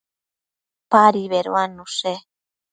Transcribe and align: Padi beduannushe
Padi 0.89 1.23
beduannushe 1.31 2.13